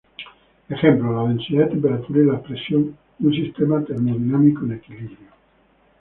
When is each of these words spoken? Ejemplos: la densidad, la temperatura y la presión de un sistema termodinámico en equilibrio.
Ejemplos: 0.67 1.13
la 1.15 1.27
densidad, 1.29 1.65
la 1.65 1.69
temperatura 1.69 2.21
y 2.21 2.25
la 2.25 2.41
presión 2.41 2.97
de 3.19 3.27
un 3.27 3.33
sistema 3.35 3.85
termodinámico 3.85 4.65
en 4.65 4.71
equilibrio. 4.71 5.17